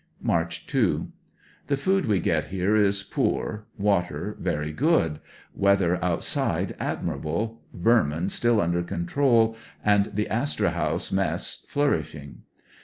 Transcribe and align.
March 0.23 0.65
2.— 0.65 1.11
The 1.67 1.77
food 1.77 2.07
we 2.07 2.19
get 2.19 2.45
here 2.45 2.75
is 2.75 3.03
poor, 3.03 3.67
water 3.77 4.35
very 4.39 4.71
good, 4.71 5.19
weather 5.53 6.03
outside 6.03 6.75
admirable, 6.79 7.61
vermin 7.71 8.27
still 8.29 8.59
under 8.59 8.81
control 8.81 9.55
and 9.85 10.07
the 10.15 10.27
"Astor 10.27 10.71
House 10.71 11.11
Mess" 11.11 11.59
flourishing. 11.69 12.41